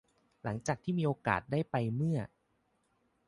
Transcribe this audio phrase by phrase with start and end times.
[0.43, 2.17] หลังจากที่มีโอกาสได้ไปเมื่อ